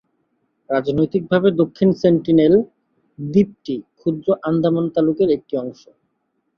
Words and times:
রাজনৈতিকভাবে, 0.69 1.49
দক্ষিণ 1.61 1.89
সেন্টিনেল 2.01 2.53
দ্বীপটি 3.19 3.75
ক্ষুদ্র 3.97 4.27
আন্দামান 4.49 4.85
তালুকের 4.93 5.29
একটি 5.37 5.53
অংশ। 5.57 5.81